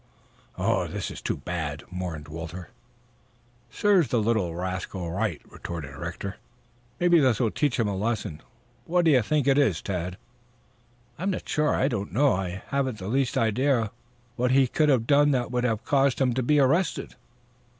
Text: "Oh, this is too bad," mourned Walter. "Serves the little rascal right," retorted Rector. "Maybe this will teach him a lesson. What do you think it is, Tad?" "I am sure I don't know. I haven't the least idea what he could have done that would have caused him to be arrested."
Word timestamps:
"Oh, 0.57 0.87
this 0.87 1.11
is 1.11 1.21
too 1.21 1.37
bad," 1.37 1.83
mourned 1.91 2.27
Walter. 2.27 2.71
"Serves 3.69 4.07
the 4.07 4.19
little 4.19 4.55
rascal 4.55 5.11
right," 5.11 5.39
retorted 5.47 5.95
Rector. 5.95 6.37
"Maybe 6.99 7.19
this 7.19 7.39
will 7.39 7.51
teach 7.51 7.79
him 7.79 7.87
a 7.87 7.95
lesson. 7.95 8.41
What 8.85 9.05
do 9.05 9.11
you 9.11 9.21
think 9.21 9.45
it 9.45 9.59
is, 9.59 9.79
Tad?" 9.79 10.17
"I 11.19 11.21
am 11.21 11.35
sure 11.45 11.75
I 11.75 11.87
don't 11.87 12.11
know. 12.11 12.33
I 12.33 12.63
haven't 12.69 12.97
the 12.97 13.07
least 13.09 13.37
idea 13.37 13.91
what 14.37 14.49
he 14.49 14.65
could 14.65 14.89
have 14.89 15.05
done 15.05 15.29
that 15.37 15.51
would 15.51 15.65
have 15.65 15.85
caused 15.85 16.19
him 16.19 16.33
to 16.33 16.41
be 16.41 16.57
arrested." 16.59 17.13